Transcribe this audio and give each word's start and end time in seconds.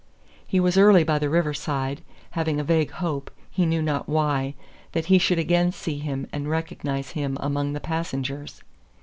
He 0.47 0.59
was 0.59 0.79
early 0.79 1.03
by 1.03 1.19
the 1.19 1.29
river 1.29 1.53
side, 1.53 2.01
having 2.31 2.59
a 2.59 2.63
vague 2.63 2.89
hope, 2.89 3.29
he 3.51 3.67
knew 3.67 3.83
not 3.83 4.09
why, 4.09 4.55
that 4.93 5.05
he 5.13 5.19
should 5.19 5.37
again 5.37 5.71
see 5.71 5.99
him 5.99 6.25
and 6.33 6.49
recognize 6.49 7.11
him 7.11 7.37
among 7.39 7.73
the 7.73 7.79
passengers. 7.81 8.63